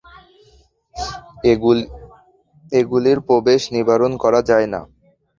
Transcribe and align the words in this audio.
এগুলির 2.71 3.19
প্রবেশ 3.27 3.61
নিবারণ 3.75 4.11
করা 4.23 4.41
যায় 4.49 4.67
না। 4.73 4.81